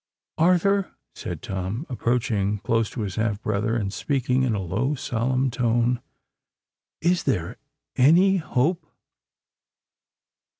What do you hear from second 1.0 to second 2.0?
said Tom,